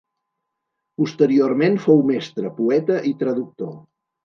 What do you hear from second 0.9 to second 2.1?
Posteriorment fou